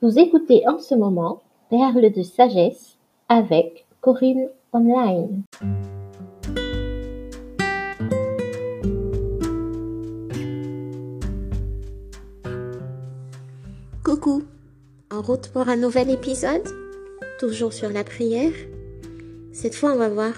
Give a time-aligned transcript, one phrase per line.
[0.00, 2.96] Vous écoutez en ce moment Perles de sagesse
[3.28, 5.42] avec Corinne Online.
[14.04, 14.44] Coucou,
[15.10, 16.62] en route pour un nouvel épisode?
[17.40, 18.52] Toujours sur la prière?
[19.50, 20.34] Cette fois, on va voir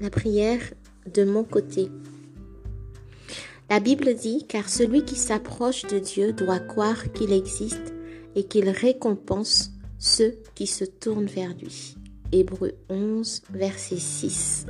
[0.00, 0.60] la prière
[1.12, 1.88] de mon côté.
[3.68, 7.89] La Bible dit, car celui qui s'approche de Dieu doit croire qu'il existe
[8.34, 11.94] et qu'il récompense ceux qui se tournent vers lui.
[12.32, 14.66] Hébreu 11, verset 6.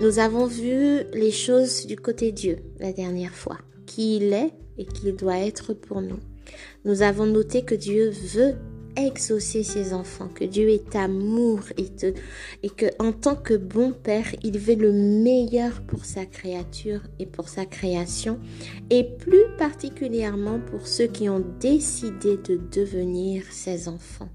[0.00, 4.84] Nous avons vu les choses du côté Dieu la dernière fois, qui il est et
[4.84, 6.18] qu'il doit être pour nous.
[6.84, 8.54] Nous avons noté que Dieu veut
[8.96, 11.88] exaucer ses enfants, que Dieu est amour et,
[12.62, 17.26] et que en tant que bon père, il veut le meilleur pour sa créature et
[17.26, 18.38] pour sa création
[18.90, 24.28] et plus particulièrement pour ceux qui ont décidé de devenir ses enfants.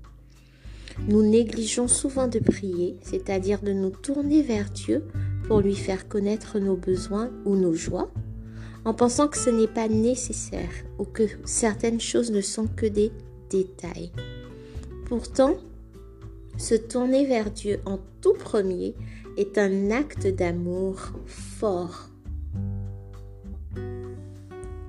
[1.08, 5.06] Nous négligeons souvent de prier, c'est-à-dire de nous tourner vers Dieu
[5.48, 8.12] pour lui faire connaître nos besoins ou nos joies,
[8.86, 13.12] en pensant que ce n'est pas nécessaire ou que certaines choses ne sont que des
[13.50, 14.12] détails.
[15.10, 15.56] Pourtant,
[16.60, 18.94] se tourner vers Dieu en tout premier
[19.38, 22.10] est un acte d'amour fort.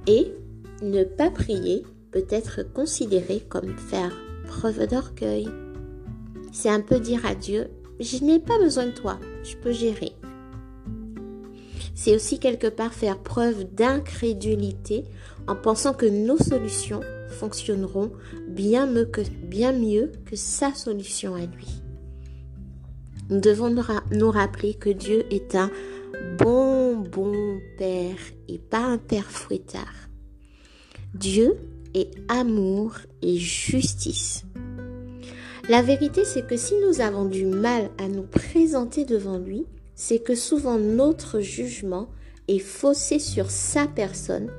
[0.06, 0.34] Et
[0.82, 4.14] ne pas prier peut être considéré comme faire
[4.46, 5.48] preuve d'orgueil.
[6.52, 10.12] C'est un peu dire à Dieu, je n'ai pas besoin de toi, je peux gérer.
[11.94, 15.04] C'est aussi quelque part faire preuve d'incrédulité
[15.46, 17.00] en pensant que nos solutions
[17.30, 18.12] fonctionneront
[18.48, 21.82] bien mieux que, bien mieux que sa solution à lui.
[23.30, 23.74] Nous devons
[24.10, 25.70] nous rappeler que Dieu est un
[26.38, 30.08] bon, bon Père et pas un Père fouettard.
[31.14, 31.56] Dieu
[31.94, 34.44] est amour et justice.
[35.68, 40.18] La vérité, c'est que si nous avons du mal à nous présenter devant lui, c'est
[40.18, 42.08] que souvent notre jugement
[42.48, 44.50] est faussé sur sa personne,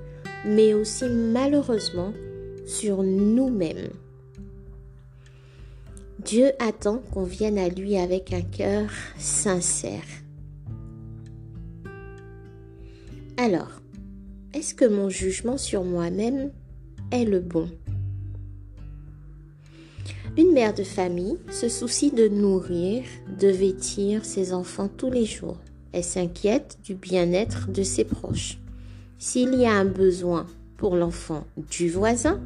[0.45, 2.13] mais aussi malheureusement
[2.71, 3.89] sur nous-mêmes.
[6.23, 10.05] Dieu attend qu'on vienne à lui avec un cœur sincère.
[13.35, 13.81] Alors,
[14.53, 16.51] est-ce que mon jugement sur moi-même
[17.11, 17.69] est le bon?
[20.37, 23.03] Une mère de famille se soucie de nourrir,
[23.39, 25.57] de vêtir ses enfants tous les jours.
[25.91, 28.59] Elle s'inquiète du bien-être de ses proches.
[29.17, 32.39] S'il y a un besoin pour l'enfant du voisin,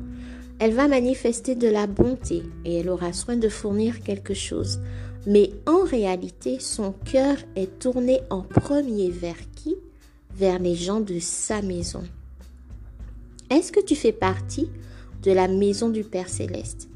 [0.60, 4.80] elle va manifester de la bonté et elle aura soin de fournir quelque chose.
[5.28, 9.76] Mais en réalité, son cœur est tourné en premier vers qui?
[10.34, 12.04] Vers les gens de sa maison.
[13.50, 14.70] Est-ce que tu fais partie
[15.24, 16.88] de la maison du Père céleste?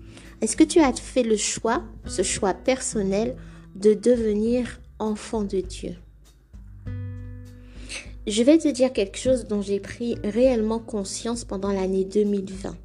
[0.42, 3.36] Est-ce que tu as fait le choix, ce choix personnel,
[3.76, 5.96] de devenir enfant de Dieu?
[8.28, 12.76] Je vais te dire quelque chose dont j'ai pris réellement conscience pendant l'année 2020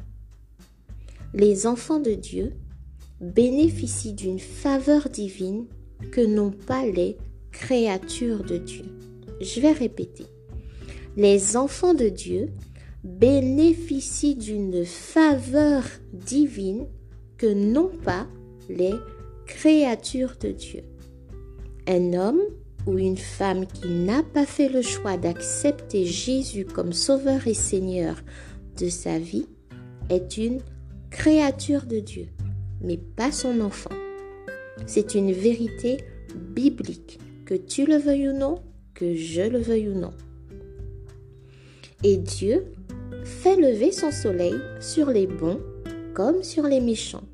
[1.34, 2.52] les enfants de Dieu
[3.20, 5.66] bénéficient d'une faveur divine
[6.12, 7.16] que n'ont pas les
[7.50, 8.84] créatures de Dieu.
[9.40, 10.26] Je vais répéter.
[11.16, 12.50] Les enfants de Dieu
[13.02, 16.86] bénéficient d'une faveur divine
[17.36, 18.28] que n'ont pas
[18.68, 18.94] les
[19.46, 20.82] créatures de Dieu.
[21.88, 22.40] Un homme
[22.86, 28.22] ou une femme qui n'a pas fait le choix d'accepter Jésus comme sauveur et seigneur
[28.78, 29.46] de sa vie
[30.10, 30.60] est une
[31.14, 32.26] créature de Dieu,
[32.80, 33.94] mais pas son enfant.
[34.84, 35.98] C'est une vérité
[36.34, 38.62] biblique, que tu le veuilles ou non,
[38.94, 40.10] que je le veuille ou non.
[42.02, 42.64] Et Dieu
[43.22, 45.60] fait lever son soleil sur les bons
[46.14, 47.28] comme sur les méchants.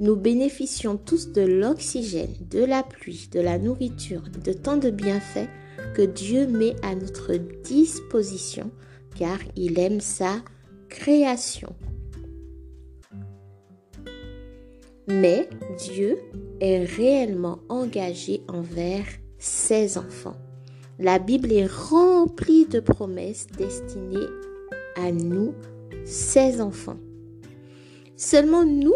[0.00, 5.48] Nous bénéficions tous de l'oxygène, de la pluie, de la nourriture, de tant de bienfaits
[5.94, 8.72] que Dieu met à notre disposition
[9.16, 10.42] car il aime sa
[10.88, 11.74] création.
[15.08, 16.18] Mais Dieu
[16.60, 19.06] est réellement engagé envers
[19.38, 20.36] ses enfants.
[20.98, 24.26] La Bible est remplie de promesses destinées
[24.96, 25.54] à nous,
[26.04, 26.98] ses enfants.
[28.16, 28.94] Seulement nous,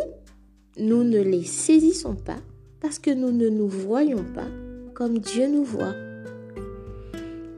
[0.76, 2.40] nous ne les saisissons pas
[2.80, 4.48] parce que nous ne nous voyons pas
[4.94, 5.94] comme Dieu nous voit.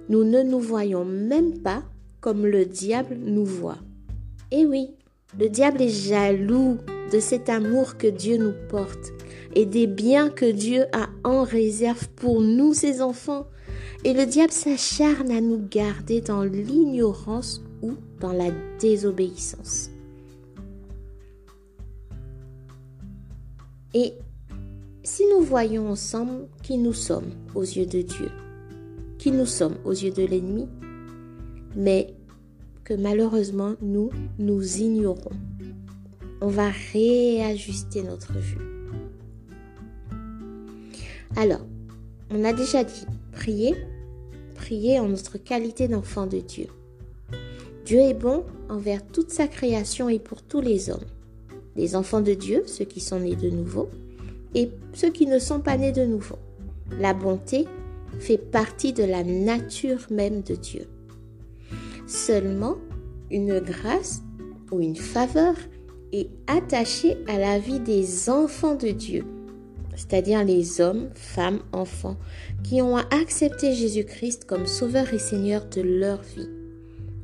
[0.08, 1.82] Nous ne nous voyons même pas
[2.20, 3.78] comme le diable nous voit.
[4.52, 4.90] Et oui,
[5.40, 6.76] le diable est jaloux
[7.14, 9.12] de cet amour que Dieu nous porte
[9.54, 13.46] et des biens que Dieu a en réserve pour nous, ses enfants.
[14.02, 18.50] Et le diable s'acharne à nous garder dans l'ignorance ou dans la
[18.80, 19.90] désobéissance.
[23.94, 24.14] Et
[25.04, 28.30] si nous voyons ensemble qui nous sommes aux yeux de Dieu,
[29.18, 30.66] qui nous sommes aux yeux de l'ennemi,
[31.76, 32.12] mais
[32.82, 35.30] que malheureusement nous, nous ignorons,
[36.44, 38.58] on va réajuster notre vue.
[41.36, 41.66] Alors,
[42.30, 43.74] on a déjà dit, prier,
[44.54, 46.66] prier en notre qualité d'enfant de Dieu.
[47.86, 51.06] Dieu est bon envers toute sa création et pour tous les hommes.
[51.76, 53.88] Les enfants de Dieu, ceux qui sont nés de nouveau,
[54.54, 56.38] et ceux qui ne sont pas nés de nouveau.
[57.00, 57.64] La bonté
[58.20, 60.86] fait partie de la nature même de Dieu.
[62.06, 62.76] Seulement,
[63.30, 64.20] une grâce
[64.70, 65.54] ou une faveur
[66.14, 69.24] est attachée à la vie des enfants de Dieu,
[69.96, 72.16] c'est-à-dire les hommes, femmes, enfants,
[72.62, 76.48] qui ont accepté Jésus-Christ comme Sauveur et Seigneur de leur vie.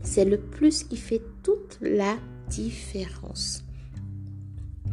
[0.03, 2.17] C'est le plus qui fait toute la
[2.49, 3.63] différence.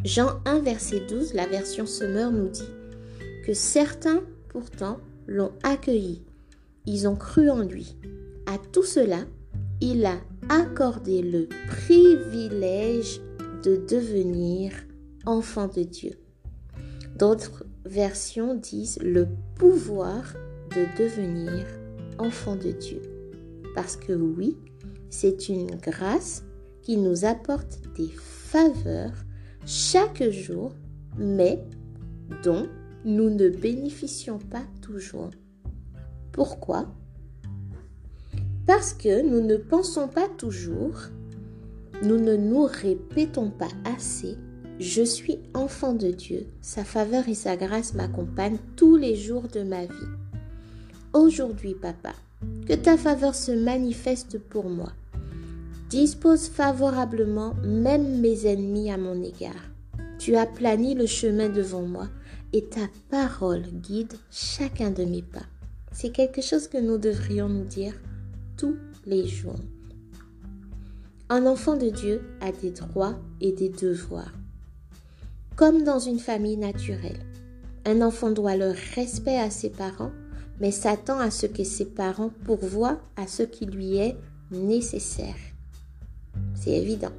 [0.06, 2.70] Jean 1, verset 12, la version Semeur nous dit
[3.46, 6.22] que certains, pourtant, l'ont accueilli.
[6.86, 7.96] Ils ont cru en lui.
[8.46, 9.20] À tout cela,
[9.82, 10.18] il a
[10.50, 13.22] accordé le privilège
[13.68, 14.72] de devenir
[15.25, 16.14] enfant de Dieu.
[17.19, 20.24] D'autres versions disent le pouvoir
[20.74, 21.66] de devenir
[22.18, 23.02] enfant de Dieu.
[23.75, 24.56] Parce que oui,
[25.10, 26.46] c'est une grâce
[26.81, 29.25] qui nous apporte des faveurs
[29.66, 30.72] chaque jour,
[31.18, 31.62] mais
[32.46, 32.70] dont
[33.04, 35.31] nous ne bénéficions pas toujours.
[36.31, 36.86] Pourquoi?
[38.66, 41.10] Parce que nous ne pensons pas toujours,
[42.04, 44.38] nous ne nous répétons pas assez,
[44.80, 49.64] je suis enfant de Dieu, sa faveur et sa grâce m'accompagnent tous les jours de
[49.64, 49.94] ma vie.
[51.14, 52.14] Aujourd'hui, papa,
[52.68, 54.94] que ta faveur se manifeste pour moi
[55.90, 59.72] dispose favorablement même mes ennemis à mon égard.
[60.20, 62.08] Tu as plani le chemin devant moi
[62.54, 65.46] et ta parole guide chacun de mes pas.
[65.92, 67.94] C'est quelque chose que nous devrions nous dire
[68.58, 69.60] tous les jours.
[71.29, 74.31] Un enfant de Dieu a des droits et des devoirs.
[75.57, 77.19] Comme dans une famille naturelle,
[77.85, 80.13] un enfant doit le respect à ses parents,
[80.62, 84.15] mais s'attend à ce que ses parents pourvoient à ce qui lui est
[84.51, 85.35] nécessaire.
[86.56, 87.12] C'est évident.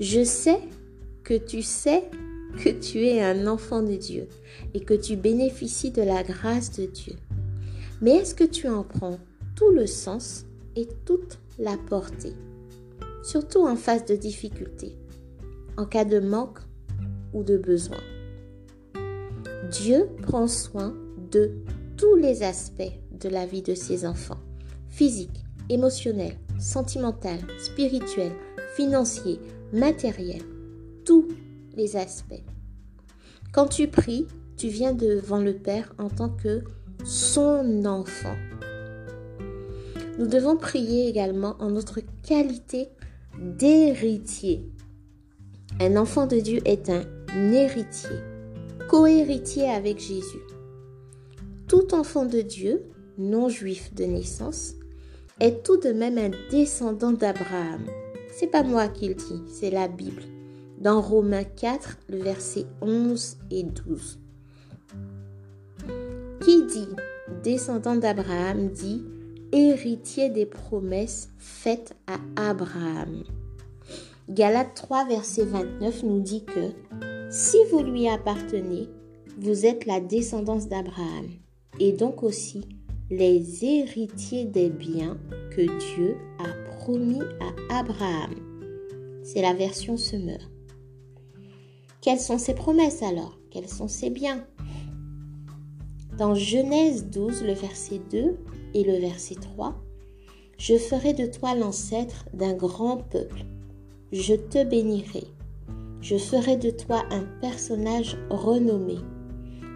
[0.00, 0.60] Je sais
[1.22, 2.04] que tu sais
[2.64, 4.26] que tu es un enfant de Dieu
[4.72, 7.16] et que tu bénéficies de la grâce de Dieu.
[8.00, 9.18] Mais est-ce que tu en prends
[9.54, 10.46] tout le sens
[10.76, 12.32] et toute la portée?
[13.24, 14.98] Surtout en face de difficultés,
[15.78, 16.58] en cas de manque
[17.32, 18.00] ou de besoin.
[19.72, 20.94] Dieu prend soin
[21.30, 21.52] de
[21.96, 24.40] tous les aspects de la vie de ses enfants,
[24.90, 28.32] physique, émotionnel, sentimental, spirituel,
[28.76, 29.40] financier,
[29.72, 30.42] matériel,
[31.06, 31.26] tous
[31.76, 32.44] les aspects.
[33.54, 34.26] Quand tu pries,
[34.58, 36.62] tu viens devant le Père en tant que
[37.06, 38.36] son enfant.
[40.18, 42.90] Nous devons prier également en notre qualité
[43.38, 44.68] d'héritier.
[45.80, 47.02] Un enfant de Dieu est un
[47.52, 48.16] héritier,
[48.88, 50.42] co-héritier avec Jésus.
[51.68, 52.82] Tout enfant de Dieu,
[53.18, 54.74] non juif de naissance,
[55.40, 57.84] est tout de même un descendant d'Abraham.
[58.32, 60.22] C'est pas moi qui le dis, c'est la Bible.
[60.78, 64.18] Dans Romains 4, le verset 11 et 12.
[66.40, 66.88] Qui dit
[67.42, 69.04] descendant d'Abraham dit
[69.54, 73.22] héritier des promesses faites à Abraham.
[74.28, 76.72] Galates 3, verset 29 nous dit que
[77.30, 78.88] si vous lui appartenez,
[79.38, 81.28] vous êtes la descendance d'Abraham
[81.78, 82.68] et donc aussi
[83.10, 85.18] les héritiers des biens
[85.52, 85.62] que
[85.94, 88.34] Dieu a promis à Abraham.
[89.22, 90.40] C'est la version semeur.
[92.00, 93.38] Quelles sont ses promesses alors?
[93.50, 94.44] Quels sont ses biens?
[96.18, 98.36] Dans Genèse 12, le verset 2
[98.74, 99.74] et le verset 3,
[100.58, 103.44] Je ferai de toi l'ancêtre d'un grand peuple.
[104.12, 105.24] Je te bénirai.
[106.00, 108.98] Je ferai de toi un personnage renommé.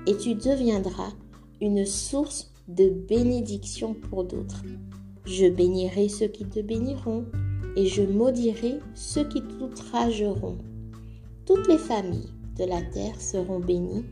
[0.06, 1.12] Et tu deviendras
[1.60, 4.62] une source de bénédiction pour d'autres.
[5.24, 7.24] Je bénirai ceux qui te béniront
[7.76, 10.58] et je maudirai ceux qui t'outrageront.
[11.46, 14.04] Toutes les familles de la terre seront bénies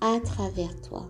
[0.00, 1.08] à travers toi.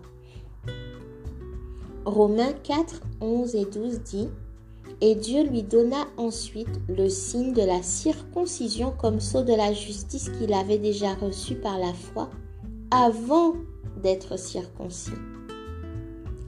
[2.05, 4.29] Romains 4, 11 et 12 dit
[5.01, 10.29] Et Dieu lui donna ensuite le signe de la circoncision comme sceau de la justice
[10.29, 12.29] qu'il avait déjà reçu par la foi
[12.91, 13.53] avant
[14.01, 15.11] d'être circoncis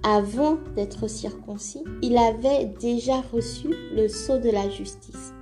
[0.04, 5.34] avant d'être circoncis, il avait déjà reçu le sceau de la justice.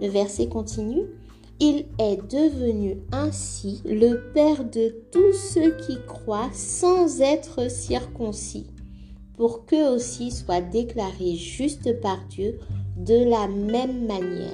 [0.00, 1.06] Le verset continue.
[1.60, 8.66] il est devenu ainsi le Père de tous ceux qui croient sans être circoncis,
[9.36, 12.58] pour qu'eux aussi soient déclarés justes par Dieu
[12.96, 14.50] de la même manière.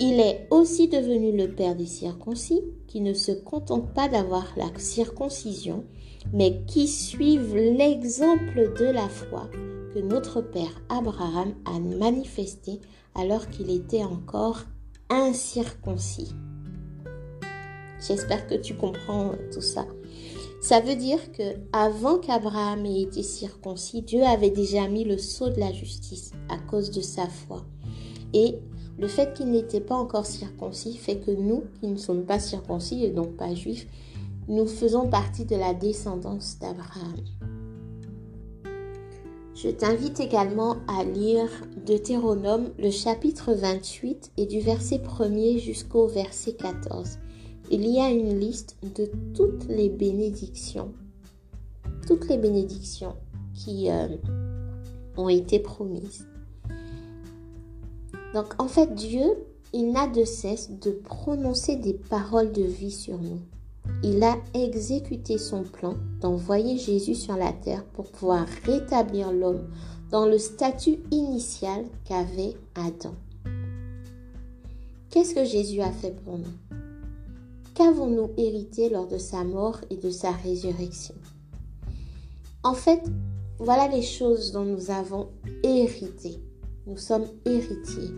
[0.00, 4.70] Il est aussi devenu le Père des circoncis, qui ne se contentent pas d'avoir la
[4.78, 5.84] circoncision,
[6.32, 9.48] mais qui suivent l'exemple de la foi
[9.92, 12.80] que notre Père Abraham a manifesté
[13.14, 14.64] alors qu'il était encore
[15.10, 16.32] incirconcis.
[18.06, 19.86] J'espère que tu comprends tout ça.
[20.60, 25.50] Ça veut dire que avant qu'Abraham ait été circoncis, Dieu avait déjà mis le sceau
[25.50, 27.64] de la justice à cause de sa foi.
[28.34, 28.56] Et
[28.98, 33.04] le fait qu'il n'était pas encore circoncis fait que nous, qui ne sommes pas circoncis
[33.04, 33.86] et donc pas juifs,
[34.48, 37.16] nous faisons partie de la descendance d'Abraham.
[39.54, 41.48] Je t'invite également à lire
[41.86, 47.18] Deutéronome, le chapitre 28 et du verset 1er jusqu'au verset 14.
[47.70, 50.92] Il y a une liste de toutes les bénédictions,
[52.06, 53.14] toutes les bénédictions
[53.54, 54.08] qui euh,
[55.16, 56.26] ont été promises.
[58.34, 59.24] Donc en fait, Dieu,
[59.72, 63.40] il n'a de cesse de prononcer des paroles de vie sur nous
[64.02, 69.68] il a exécuté son plan d'envoyer Jésus sur la terre pour pouvoir rétablir l'homme
[70.10, 73.14] dans le statut initial qu'avait Adam.
[75.10, 76.67] Qu'est-ce que Jésus a fait pour nous?
[77.78, 81.14] Qu'avons-nous hérité lors de sa mort et de sa résurrection?
[82.64, 83.04] En fait,
[83.60, 85.28] voilà les choses dont nous avons
[85.62, 86.40] hérité.
[86.88, 88.10] Nous sommes héritiers.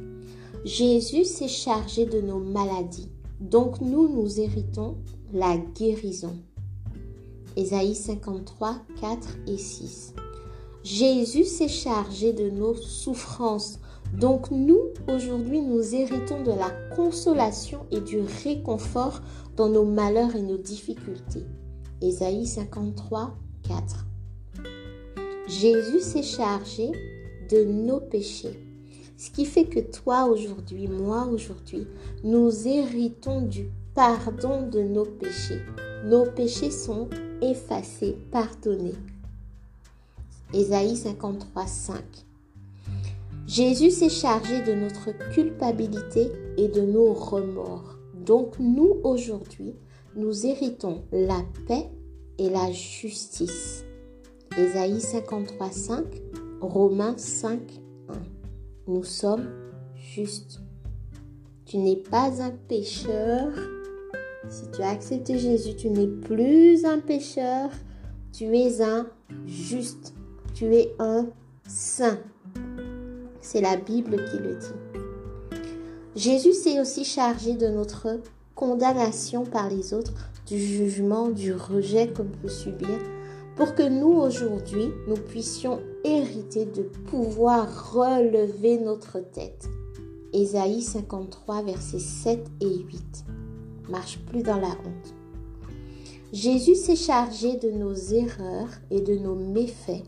[0.65, 3.11] Jésus s'est chargé de nos maladies.
[3.39, 4.97] Donc nous, nous héritons
[5.31, 6.39] la guérison.
[7.55, 10.15] Ésaïe 53, 4 et 6.
[10.85, 13.79] Jésus s'est chargé de nos souffrances.
[14.19, 19.21] Donc nous, aujourd'hui, nous héritons de la consolation et du réconfort
[19.61, 21.45] dans nos malheurs et nos difficultés.
[22.01, 23.37] Ésaïe 53,
[23.69, 24.07] 4.
[25.49, 26.91] Jésus s'est chargé
[27.51, 28.59] de nos péchés.
[29.19, 31.87] Ce qui fait que toi aujourd'hui, moi aujourd'hui,
[32.25, 35.61] nous héritons du pardon de nos péchés.
[36.07, 37.11] Nos péchés sont
[37.43, 38.97] effacés, pardonnés.
[40.55, 42.03] Ésaïe 53, 5.
[43.47, 48.00] Jésus s'est chargé de notre culpabilité et de nos remords.
[48.25, 49.75] Donc nous, aujourd'hui,
[50.15, 51.89] nous héritons la paix
[52.39, 53.85] et la justice.
[54.59, 56.05] Ésaïe 53, 5,
[56.61, 57.61] Romains 5,
[58.09, 58.13] 1.
[58.89, 59.49] Nous sommes
[59.95, 60.61] justes.
[61.65, 63.53] Tu n'es pas un pécheur,
[64.49, 67.71] si tu as accepté Jésus, tu n'es plus un pécheur,
[68.33, 69.07] tu es un
[69.47, 70.13] juste,
[70.53, 71.29] tu es un
[71.69, 72.19] saint.
[73.41, 75.10] C'est la Bible qui le dit.
[76.17, 78.21] Jésus s'est aussi chargé de notre
[78.55, 80.13] condamnation par les autres,
[80.47, 82.99] du jugement, du rejet qu'on peut subir,
[83.57, 89.69] pour que nous aujourd'hui, nous puissions hériter de pouvoir relever notre tête.
[90.33, 93.25] Ésaïe 53, versets 7 et 8
[93.91, 95.15] marche plus dans la honte.
[96.33, 100.05] Jésus s'est chargé de nos erreurs et de nos méfaits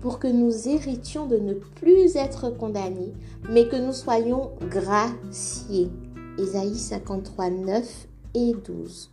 [0.00, 3.12] pour que nous héritions de ne plus être condamnés,
[3.50, 5.90] mais que nous soyons graciés.
[6.38, 9.10] Ésaïe 53, 9 et 12.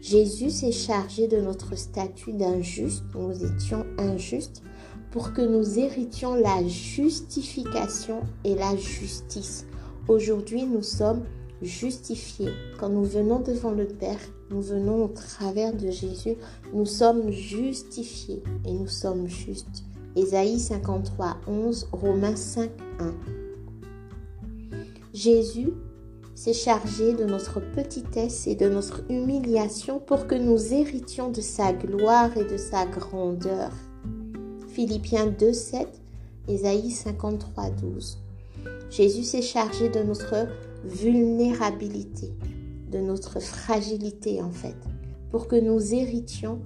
[0.00, 4.62] Jésus s'est chargé de notre statut d'injuste, nous étions injustes,
[5.10, 9.66] pour que nous héritions la justification et la justice.
[10.06, 11.24] Aujourd'hui, nous sommes
[11.62, 12.52] justifiés.
[12.78, 16.36] Quand nous venons devant le Père, nous venons au travers de Jésus,
[16.72, 19.84] nous sommes justifiés et nous sommes justes.
[20.16, 23.14] Ésaïe 53, 11, Romains 5, 1.
[25.12, 25.72] Jésus
[26.34, 31.72] s'est chargé de notre petitesse et de notre humiliation pour que nous héritions de sa
[31.72, 33.72] gloire et de sa grandeur.
[34.68, 35.88] Philippiens 2, 7,
[36.46, 38.18] Ésaïe 53, 12.
[38.90, 40.46] Jésus s'est chargé de notre
[40.84, 42.32] vulnérabilité,
[42.90, 44.76] de notre fragilité en fait,
[45.30, 46.60] pour que nous héritions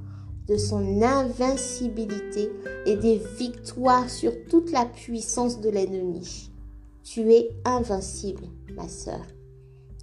[0.49, 2.51] de son invincibilité
[2.87, 6.51] et des victoires sur toute la puissance de l'ennemi.
[7.05, 9.25] Tu es invincible, ma sœur.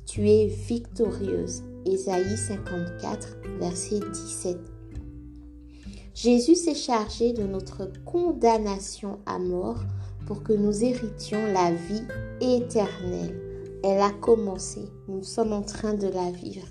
[0.06, 1.64] Tu es victorieuse.
[1.86, 4.58] Ésaïe 54, verset 17.
[6.14, 9.82] Jésus s'est chargé de notre condamnation à mort
[10.28, 12.04] pour que nous héritions la vie
[12.42, 13.49] éternelle.
[13.84, 14.82] Elle a commencé.
[15.08, 16.68] Nous sommes en train de la vivre.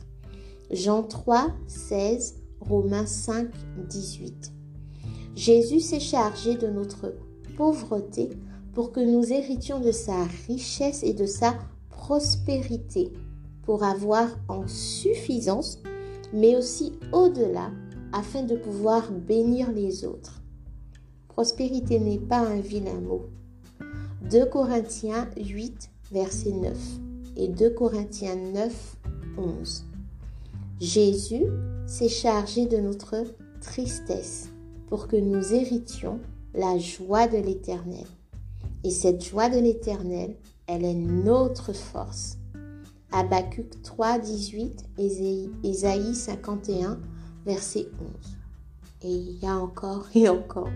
[0.70, 3.48] Jean 3, 16, Romains 5,
[3.88, 4.52] 18.
[5.34, 7.14] Jésus s'est chargé de notre
[7.56, 8.28] pauvreté
[8.74, 11.54] pour que nous héritions de sa richesse et de sa
[11.88, 13.12] prospérité
[13.62, 15.78] pour avoir en suffisance,
[16.32, 17.70] mais aussi au-delà
[18.12, 20.42] afin de pouvoir bénir les autres.
[21.28, 23.26] Prospérité n'est pas un vilain mot.
[24.30, 26.76] 2 Corinthiens 8, verset 9
[27.36, 28.96] et 2 Corinthiens 9,
[29.36, 29.84] 11.
[30.80, 31.44] Jésus
[31.86, 33.24] s'est chargé de notre
[33.60, 34.48] tristesse
[34.88, 36.20] pour que nous héritions
[36.54, 38.06] la joie de l'Éternel.
[38.84, 40.36] Et cette joie de l'Éternel,
[40.66, 42.38] elle est notre force.
[43.12, 44.84] Habacuc 3, 18,
[45.64, 47.00] Ésaïe 51,
[47.44, 48.36] verset 11.
[49.02, 50.70] Et il y a encore et encore.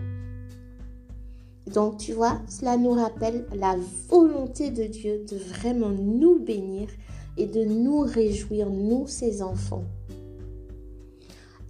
[1.71, 3.77] Donc tu vois, cela nous rappelle la
[4.09, 6.89] volonté de Dieu de vraiment nous bénir
[7.37, 9.85] et de nous réjouir, nous ses enfants.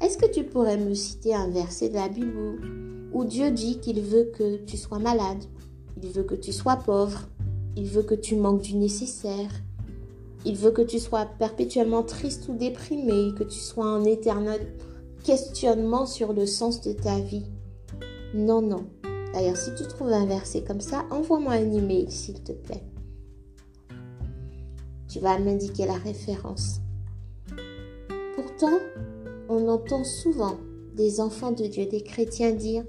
[0.01, 2.59] Est-ce que tu pourrais me citer un verset de la Bible
[3.13, 5.43] où, Dieu dit qu'il veut que tu sois malade,
[6.01, 7.21] il veut que tu sois pauvre,
[7.77, 9.49] il veut que tu manques du nécessaire,
[10.45, 14.73] il veut que tu sois perpétuellement triste ou déprimé, que tu sois en éternel
[15.23, 17.45] questionnement sur le sens de ta vie?
[18.33, 18.85] Non, non.
[19.33, 22.83] D'ailleurs, si tu trouves un verset comme ça, envoie-moi un email, s'il te plaît.
[25.07, 26.81] Tu vas m'indiquer la référence.
[28.35, 28.79] Pourtant,
[29.49, 30.57] on entend souvent
[30.95, 32.85] des enfants de Dieu, des chrétiens dire,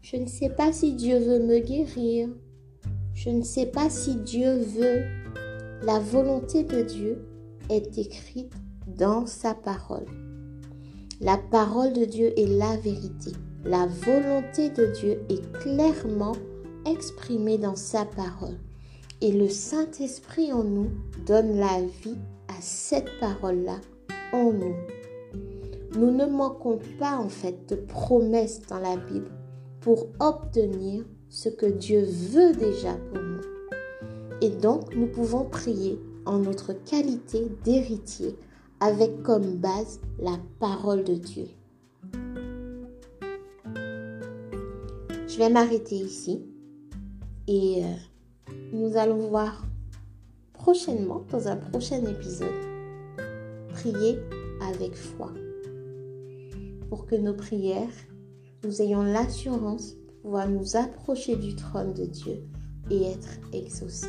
[0.00, 2.28] je ne sais pas si Dieu veut me guérir.
[3.14, 5.02] Je ne sais pas si Dieu veut.
[5.82, 7.26] La volonté de Dieu
[7.68, 8.52] est écrite
[8.86, 10.06] dans sa parole.
[11.20, 13.32] La parole de Dieu est la vérité.
[13.64, 16.36] La volonté de Dieu est clairement
[16.86, 18.56] exprimée dans sa parole.
[19.20, 20.90] Et le Saint-Esprit en nous
[21.26, 23.80] donne la vie à cette parole-là
[24.32, 24.76] en nous.
[25.96, 29.30] Nous ne manquons pas en fait de promesses dans la Bible
[29.80, 33.40] pour obtenir ce que Dieu veut déjà pour nous.
[34.40, 38.36] Et donc nous pouvons prier en notre qualité d'héritier
[38.78, 41.48] avec comme base la parole de Dieu.
[45.38, 46.42] Je vais m'arrêter ici
[47.46, 49.64] et euh, nous allons voir
[50.52, 52.48] prochainement, dans un prochain épisode,
[53.68, 54.18] prier
[54.60, 55.30] avec foi
[56.88, 57.86] pour que nos prières,
[58.64, 62.42] nous ayons l'assurance de pouvoir nous approcher du trône de Dieu
[62.90, 64.08] et être exaucés.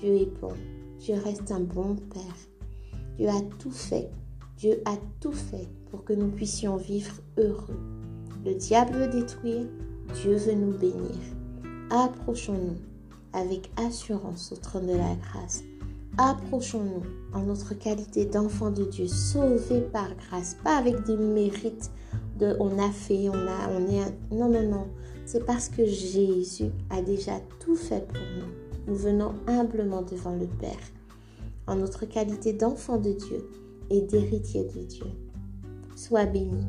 [0.00, 0.52] Dieu est bon,
[0.98, 2.38] Dieu reste un bon Père.
[3.16, 4.10] Dieu a tout fait.
[4.56, 7.78] Dieu a tout fait pour que nous puissions vivre heureux.
[8.44, 9.66] Le diable veut détruire,
[10.14, 11.16] Dieu veut nous bénir.
[11.90, 12.76] Approchons-nous
[13.32, 15.62] avec assurance au trône de la grâce.
[16.18, 17.02] Approchons-nous
[17.34, 21.90] en notre qualité d'enfant de Dieu, sauvés par grâce, pas avec des mérites
[22.38, 24.34] de on a fait, on a, on est.
[24.34, 24.86] Non, non, non.
[25.26, 28.46] C'est parce que Jésus a déjà tout fait pour nous.
[28.86, 30.78] Nous venons humblement devant le Père
[31.66, 33.48] en notre qualité d'enfant de Dieu
[33.90, 35.06] et d'héritier de Dieu.
[35.96, 36.64] Sois béni.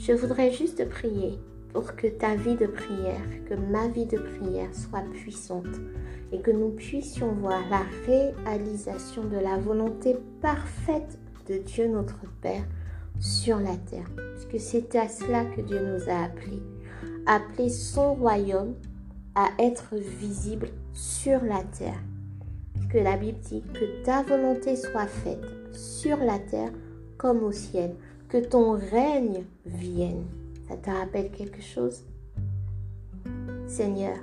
[0.00, 1.38] Je voudrais juste prier
[1.74, 5.76] pour que ta vie de prière, que ma vie de prière soit puissante
[6.32, 11.18] et que nous puissions voir la réalisation de la volonté parfaite
[11.50, 12.64] de Dieu notre Père
[13.18, 14.08] sur la terre.
[14.48, 16.62] Puisque c'est à cela que Dieu nous a appelés.
[17.26, 18.76] Appeler son royaume
[19.34, 22.00] à être visible sur la terre.
[22.90, 26.72] Que la Bible dit que ta volonté soit faite sur la terre
[27.18, 27.96] comme au ciel.
[28.30, 30.24] Que ton règne vienne.
[30.68, 32.04] Ça te rappelle quelque chose?
[33.66, 34.16] Seigneur,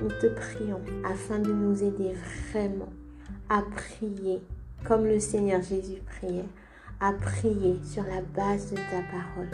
[0.00, 2.14] nous te prions afin de nous aider
[2.50, 2.88] vraiment
[3.50, 4.40] à prier
[4.86, 6.48] comme le Seigneur Jésus priait,
[6.98, 9.50] à prier sur la base de ta parole,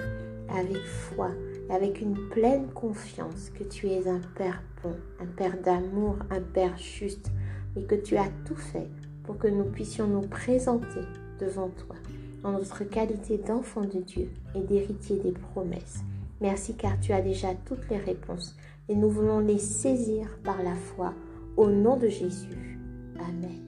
[0.48, 1.30] avec foi,
[1.68, 6.78] avec une pleine confiance que tu es un Père bon, un Père d'amour, un Père
[6.78, 7.32] juste,
[7.74, 8.86] et que tu as tout fait
[9.24, 11.00] pour que nous puissions nous présenter
[11.40, 11.96] devant toi
[12.44, 16.02] en notre qualité d'enfant de Dieu et d'héritier des promesses.
[16.40, 18.56] Merci car tu as déjà toutes les réponses
[18.88, 21.14] et nous voulons les saisir par la foi
[21.56, 22.78] au nom de Jésus.
[23.18, 23.67] Amen.